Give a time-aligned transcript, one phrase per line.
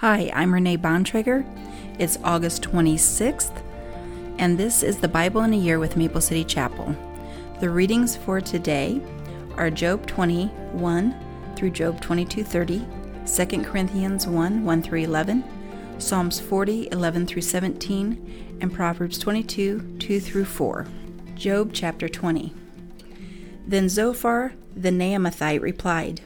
[0.00, 1.44] Hi, I'm Renee Bontrager.
[1.98, 3.64] It's August 26th,
[4.38, 6.94] and this is the Bible in a Year with Maple City Chapel.
[7.58, 9.02] The readings for today
[9.56, 11.16] are Job 21
[11.56, 12.86] through Job 22:30,
[13.26, 15.42] 2 Corinthians 1 1 through 11,
[15.98, 20.86] Psalms 40 11 through 17, and Proverbs 22 2 through 4.
[21.34, 22.54] Job chapter 20.
[23.66, 26.20] Then Zophar the Naamathite replied,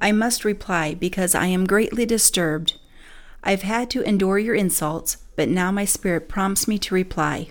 [0.00, 2.78] I must reply because I am greatly disturbed.
[3.42, 7.48] I've had to endure your insults, but now my spirit prompts me to reply.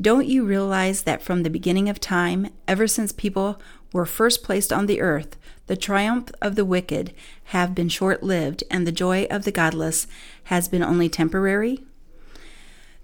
[0.00, 3.60] Don't you realize that from the beginning of time, ever since people
[3.92, 5.36] were first placed on the earth,
[5.66, 7.12] the triumph of the wicked
[7.46, 10.06] have been short lived, and the joy of the godless
[10.44, 11.84] has been only temporary?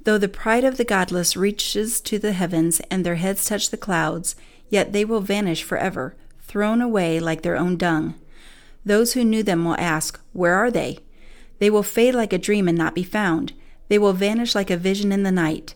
[0.04, 3.76] Though the pride of the godless reaches to the heavens and their heads touch the
[3.76, 4.34] clouds,
[4.70, 6.16] yet they will vanish forever
[6.48, 8.14] thrown away like their own dung.
[8.84, 10.98] Those who knew them will ask, Where are they?
[11.58, 13.52] They will fade like a dream and not be found.
[13.88, 15.74] They will vanish like a vision in the night.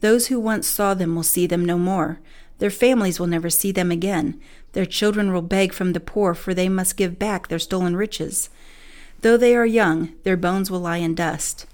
[0.00, 2.20] Those who once saw them will see them no more.
[2.58, 4.40] Their families will never see them again.
[4.72, 8.50] Their children will beg from the poor, for they must give back their stolen riches.
[9.22, 11.66] Though they are young, their bones will lie in dust.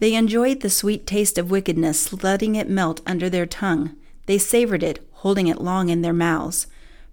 [0.00, 3.96] They enjoyed the sweet taste of wickedness, letting it melt under their tongue.
[4.26, 6.66] They savored it, holding it long in their mouths.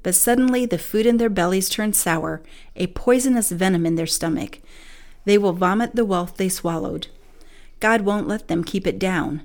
[0.04, 2.42] But suddenly the food in their bellies turns sour,
[2.76, 4.60] a poisonous venom in their stomach.
[5.26, 7.08] They will vomit the wealth they swallowed.
[7.80, 9.44] God won't let them keep it down.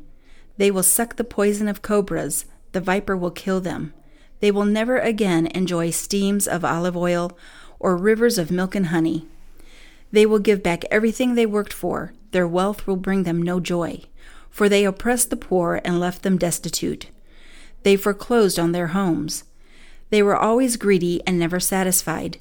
[0.57, 3.93] They will suck the poison of cobras, the viper will kill them.
[4.41, 7.37] They will never again enjoy steams of olive oil
[7.79, 9.27] or rivers of milk and honey.
[10.13, 12.13] They will give back everything they worked for.
[12.33, 14.03] Their wealth will bring them no joy,
[14.51, 17.09] for they oppressed the poor and left them destitute.
[17.83, 19.45] They foreclosed on their homes.
[20.11, 22.39] They were always greedy and never satisfied.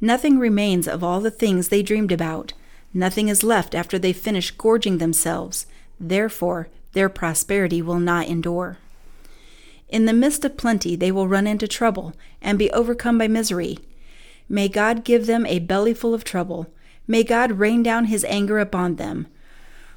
[0.00, 2.52] Nothing remains of all the things they dreamed about.
[2.94, 5.66] Nothing is left after they finish gorging themselves.
[5.98, 8.78] Therefore, their prosperity will not endure.
[9.88, 13.78] In the midst of plenty, they will run into trouble and be overcome by misery.
[14.48, 16.68] May God give them a bellyful of trouble.
[17.06, 19.26] May God rain down his anger upon them.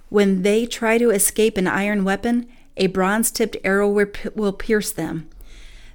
[0.09, 5.29] When they try to escape an iron weapon, a bronze tipped arrow will pierce them.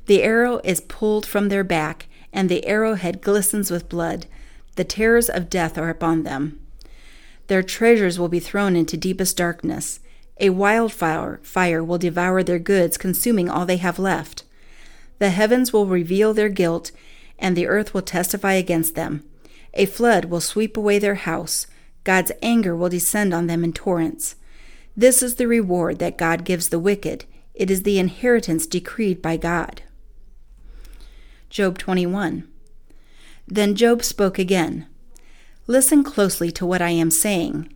[0.08, 4.24] The arrow is pulled from their back, and the arrowhead glistens with blood.
[4.76, 6.58] The terrors of death are upon them.
[7.48, 10.00] Their treasures will be thrown into deepest darkness.
[10.40, 14.44] A wildfire fire will devour their goods, consuming all they have left.
[15.18, 16.90] The heavens will reveal their guilt,
[17.38, 19.24] and the earth will testify against them.
[19.74, 21.66] A flood will sweep away their house.
[22.04, 24.36] God's anger will descend on them in torrents.
[24.96, 27.26] This is the reward that God gives the wicked.
[27.52, 29.82] It is the inheritance decreed by God.
[31.50, 32.46] Job 21.
[33.46, 34.86] Then Job spoke again.
[35.66, 37.72] Listen closely to what I am saying.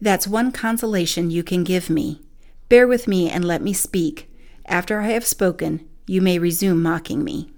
[0.00, 2.20] That's one consolation you can give me.
[2.68, 4.28] Bear with me and let me speak.
[4.66, 7.50] After I have spoken, you may resume mocking me.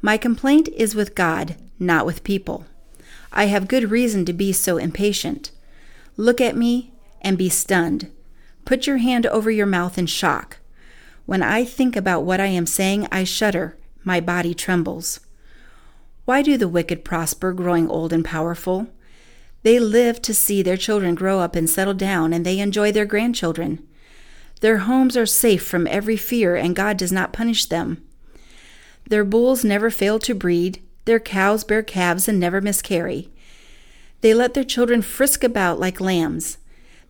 [0.00, 2.66] My complaint is with God, not with people.
[3.32, 5.50] I have good reason to be so impatient.
[6.16, 8.10] Look at me and be stunned.
[8.64, 10.58] Put your hand over your mouth in shock.
[11.28, 15.20] When I think about what I am saying, I shudder, my body trembles.
[16.24, 18.86] Why do the wicked prosper, growing old and powerful?
[19.62, 23.04] They live to see their children grow up and settle down, and they enjoy their
[23.04, 23.86] grandchildren.
[24.62, 28.02] Their homes are safe from every fear, and God does not punish them.
[29.06, 33.28] Their bulls never fail to breed, their cows bear calves and never miscarry.
[34.22, 36.56] They let their children frisk about like lambs.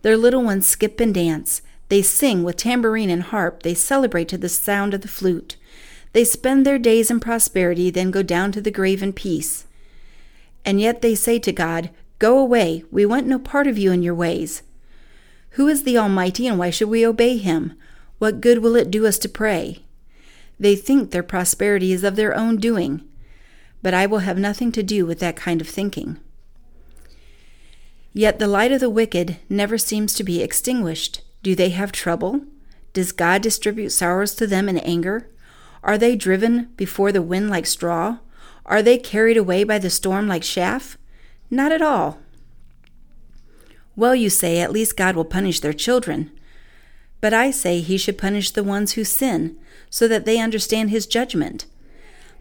[0.01, 1.61] Their little ones skip and dance.
[1.89, 3.63] They sing with tambourine and harp.
[3.63, 5.57] They celebrate to the sound of the flute.
[6.13, 9.65] They spend their days in prosperity, then go down to the grave in peace.
[10.65, 11.89] And yet they say to God,
[12.19, 14.61] Go away, we want no part of you and your ways.
[15.51, 17.73] Who is the Almighty, and why should we obey him?
[18.17, 19.85] What good will it do us to pray?
[20.59, 23.01] They think their prosperity is of their own doing,
[23.81, 26.19] but I will have nothing to do with that kind of thinking.
[28.11, 31.21] Yet the light of the wicked never seems to be extinguished.
[31.41, 32.41] Do they have trouble?
[32.93, 35.29] Does God distribute sorrows to them in anger?
[35.83, 38.17] Are they driven before the wind like straw?
[38.65, 40.97] Are they carried away by the storm like chaff?
[41.49, 42.19] Not at all.
[43.95, 46.31] Well, you say, at least God will punish their children.
[47.21, 49.57] But I say he should punish the ones who sin,
[49.89, 51.65] so that they understand his judgment.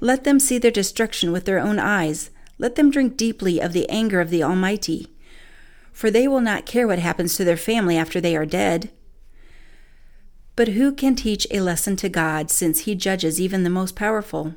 [0.01, 2.31] Let them see their destruction with their own eyes.
[2.59, 5.09] Let them drink deeply of the anger of the Almighty
[5.99, 8.89] for they will not care what happens to their family after they are dead.
[10.55, 14.55] But who can teach a lesson to God since he judges even the most powerful?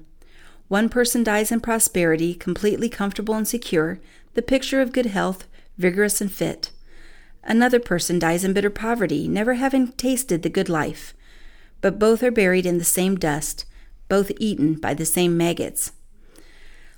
[0.68, 4.00] One person dies in prosperity, completely comfortable and secure,
[4.36, 5.48] the picture of good health,
[5.80, 6.70] vigorous and fit.
[7.44, 11.16] Another person dies in bitter poverty, never having tasted the good life.
[11.82, 13.66] But both are buried in the same dust,
[14.10, 15.92] both eaten by the same maggots.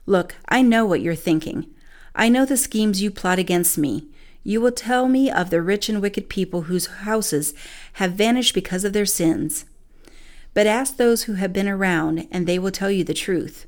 [0.06, 1.68] Look, I know what you're thinking.
[2.14, 4.10] I know the schemes you plot against me.
[4.44, 7.54] You will tell me of the rich and wicked people whose houses
[7.94, 9.66] have vanished because of their sins.
[10.54, 13.66] But ask those who have been around, and they will tell you the truth.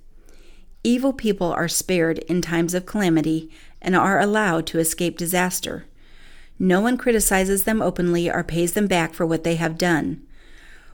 [0.84, 3.50] Evil people are spared in times of calamity
[3.82, 5.86] and are allowed to escape disaster.
[6.60, 10.22] No one criticizes them openly or pays them back for what they have done.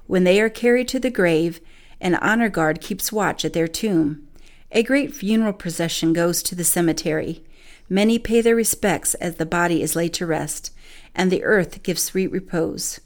[0.08, 1.60] When they are carried to the grave,
[2.00, 4.28] an honor guard keeps watch at their tomb.
[4.72, 7.44] A great funeral procession goes to the cemetery.
[7.92, 10.72] Many pay their respects as the body is laid to rest,
[11.14, 13.02] and the earth gives sweet repose.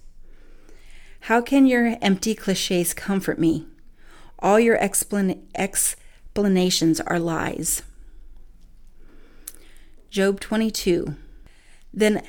[1.21, 3.65] How can your empty cliches comfort me?
[4.37, 7.81] All your explan- explanations are lies.
[10.11, 11.15] Job 22.
[11.91, 12.21] Then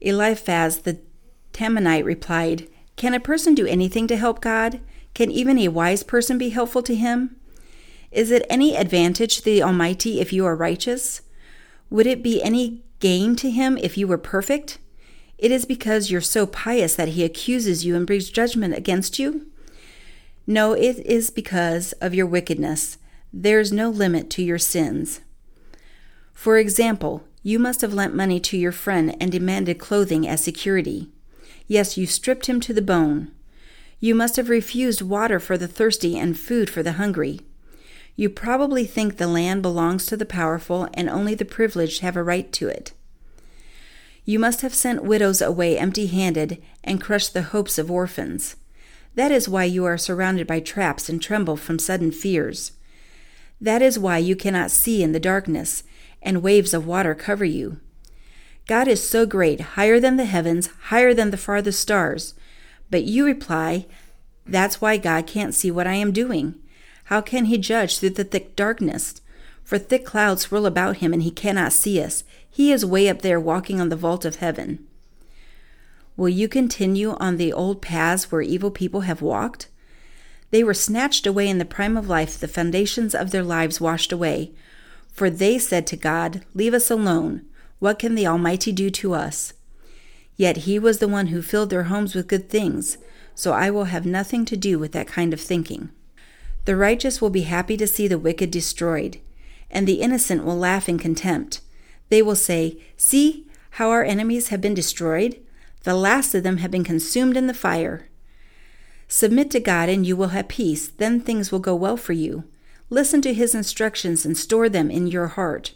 [0.00, 1.00] Eliphaz the
[1.52, 4.78] Temanite replied, Can a person do anything to help God?
[5.12, 7.34] Can even a wise person be helpful to him?
[8.12, 11.22] Is it any advantage to the Almighty if you are righteous?
[11.90, 14.78] Would it be any gain to him if you were perfect?
[15.38, 19.46] It is because you're so pious that he accuses you and brings judgment against you?
[20.46, 22.98] No, it is because of your wickedness.
[23.32, 25.20] There's no limit to your sins.
[26.32, 31.10] For example, you must have lent money to your friend and demanded clothing as security.
[31.66, 33.30] Yes, you stripped him to the bone.
[33.98, 37.40] You must have refused water for the thirsty and food for the hungry.
[38.16, 42.22] You probably think the land belongs to the powerful and only the privileged have a
[42.22, 42.92] right to it.
[44.24, 48.56] You must have sent widows away empty handed and crushed the hopes of orphans.
[49.14, 52.72] That is why you are surrounded by traps and tremble from sudden fears.
[53.60, 55.82] That is why you cannot see in the darkness,
[56.22, 57.78] and waves of water cover you.
[58.66, 62.34] God is so great, higher than the heavens, higher than the farthest stars.
[62.90, 63.86] But you reply,
[64.44, 66.56] That's why God can't see what I am doing.
[67.06, 69.20] How can he judge through the thick darkness?
[69.62, 72.24] For thick clouds swirl about him, and he cannot see us.
[72.48, 74.84] He is way up there walking on the vault of heaven.
[76.16, 79.68] Will you continue on the old paths where evil people have walked?
[80.50, 84.12] They were snatched away in the prime of life, the foundations of their lives washed
[84.12, 84.52] away.
[85.12, 87.42] For they said to God, Leave us alone.
[87.78, 89.52] What can the Almighty do to us?
[90.36, 92.98] Yet He was the one who filled their homes with good things,
[93.34, 95.90] so I will have nothing to do with that kind of thinking.
[96.66, 99.20] The righteous will be happy to see the wicked destroyed,
[99.70, 101.60] and the innocent will laugh in contempt.
[102.08, 105.40] They will say, See how our enemies have been destroyed?
[105.84, 108.08] The last of them have been consumed in the fire.
[109.06, 110.88] Submit to God, and you will have peace.
[110.88, 112.44] Then things will go well for you.
[112.90, 115.72] Listen to his instructions and store them in your heart.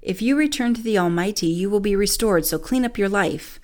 [0.00, 3.60] If you return to the Almighty, you will be restored, so clean up your life.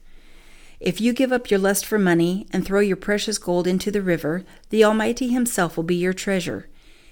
[0.84, 4.02] If you give up your lust for money and throw your precious gold into the
[4.02, 6.69] river, the Almighty Himself will be your treasure.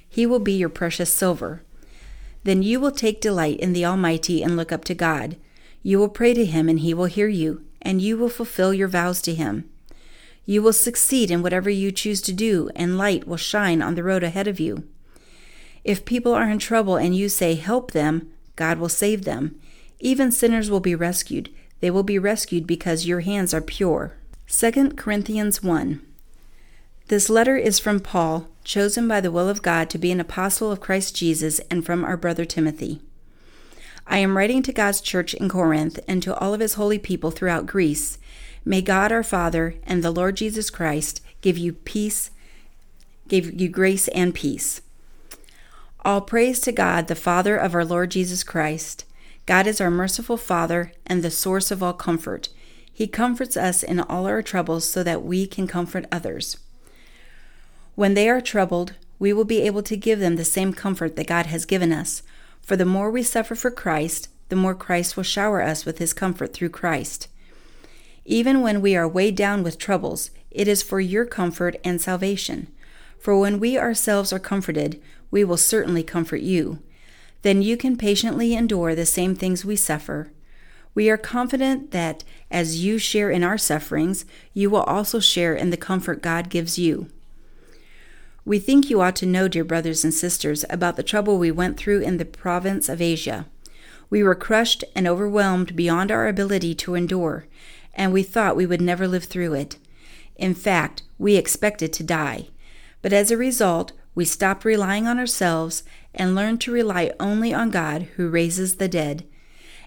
[0.06, 1.62] He will be your precious silver.
[2.44, 5.38] Then you will take delight in the Almighty and look up to God.
[5.82, 8.88] You will pray to Him, and He will hear you, and you will fulfill your
[8.88, 9.70] vows to Him.
[10.44, 14.04] You will succeed in whatever you choose to do, and light will shine on the
[14.04, 14.86] road ahead of you.
[15.82, 19.58] If people are in trouble and you say, Help them, God will save them.
[19.98, 21.48] Even sinners will be rescued.
[21.82, 24.15] They will be rescued because your hands are pure.
[24.46, 26.01] 2 Corinthians 1.
[27.08, 30.70] This letter is from Paul, chosen by the will of God to be an apostle
[30.70, 33.01] of Christ Jesus, and from our brother Timothy.
[34.06, 37.32] I am writing to God's church in Corinth and to all of his holy people
[37.32, 38.17] throughout Greece.
[38.65, 42.31] May God our Father and the Lord Jesus Christ give you peace,
[43.27, 44.82] give you grace and peace.
[46.05, 49.05] All praise to God, the Father of our Lord Jesus Christ.
[49.44, 52.49] God is our merciful Father and the source of all comfort.
[52.93, 56.58] He comforts us in all our troubles so that we can comfort others.
[57.96, 61.27] When they are troubled, we will be able to give them the same comfort that
[61.27, 62.22] God has given us.
[62.61, 66.13] For the more we suffer for Christ, the more Christ will shower us with his
[66.13, 67.27] comfort through Christ.
[68.25, 72.69] Even when we are weighed down with troubles, it is for your comfort and salvation.
[73.19, 76.79] For when we ourselves are comforted, we will certainly comfort you
[77.43, 80.32] then you can patiently endure the same things we suffer.
[80.94, 85.70] We are confident that as you share in our sufferings, you will also share in
[85.70, 87.08] the comfort God gives you.
[88.44, 91.77] We think you ought to know, dear brothers and sisters, about the trouble we went
[91.77, 93.46] through in the province of Asia.
[94.11, 97.46] We were crushed and overwhelmed beyond our ability to endure,
[97.94, 99.79] and we thought we would never live through it.
[100.37, 102.49] In fact, we expected to die.
[103.01, 107.70] But as a result, We stopped relying on ourselves and learned to rely only on
[107.70, 109.24] God who raises the dead.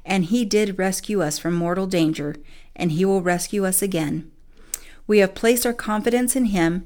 [0.05, 2.35] And He did rescue us from mortal danger,
[2.75, 4.31] and He will rescue us again.
[5.07, 6.85] We have placed our confidence in Him,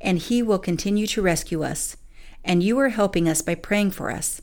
[0.00, 1.96] and He will continue to rescue us.
[2.44, 4.40] And you are helping us by praying for us.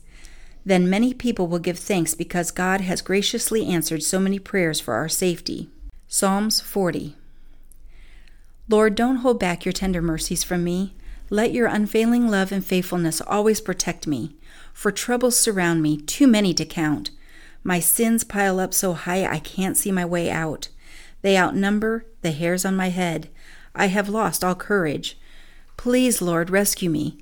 [0.64, 4.94] Then many people will give thanks because God has graciously answered so many prayers for
[4.94, 5.70] our safety.
[6.08, 7.14] Psalms 40.
[8.68, 10.94] Lord, don't hold back your tender mercies from me.
[11.28, 14.36] Let your unfailing love and faithfulness always protect me,
[14.72, 17.10] for troubles surround me, too many to count.
[17.64, 20.68] My sins pile up so high I can't see my way out.
[21.22, 23.28] They outnumber the hairs on my head.
[23.74, 25.18] I have lost all courage.
[25.76, 27.18] Please, Lord, rescue me.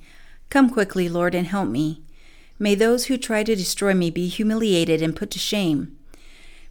[0.51, 2.03] Come quickly, Lord, and help me.
[2.59, 5.97] May those who try to destroy me be humiliated and put to shame.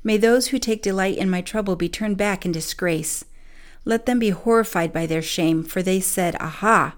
[0.05, 3.25] May those who take delight in my trouble be turned back in disgrace.
[3.85, 6.95] Let them be horrified by their shame, for they said, Aha,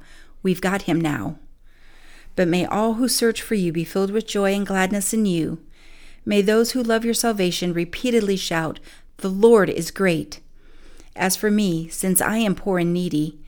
[0.46, 1.36] we've got him now.
[2.36, 5.58] But may all who search for you be filled with joy and gladness in you.
[6.24, 8.78] May those who love your salvation repeatedly shout,
[9.16, 10.38] The Lord is great.
[11.16, 13.40] As for me, since I am poor and needy,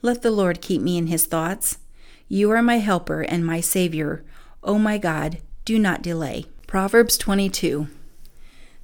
[0.00, 1.78] let the Lord keep me in his thoughts.
[2.28, 4.22] You are my helper and my Savior.
[4.62, 6.46] O my God, do not delay.
[6.68, 7.88] Proverbs 22.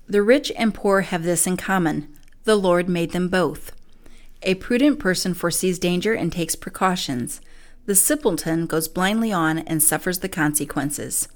[0.09, 2.09] The rich and poor have this in common
[2.43, 3.71] the Lord made them both.
[4.43, 7.41] A prudent person foresees danger and takes precautions.
[7.87, 11.29] The simpleton goes blindly on and suffers the consequences.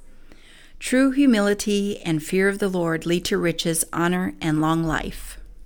[0.78, 5.38] True humility and fear of the Lord lead to riches, honor, and long life.